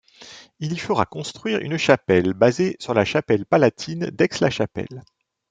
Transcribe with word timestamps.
Il 0.59 0.71
y 0.73 0.79
fera 0.79 1.05
construire 1.05 1.59
une 1.59 1.77
chapelle 1.77 2.33
basée 2.33 2.75
sur 2.79 2.95
la 2.95 3.05
chapelle 3.05 3.45
palatine 3.45 4.07
d'Aix-la-Chapelle. 4.09 5.03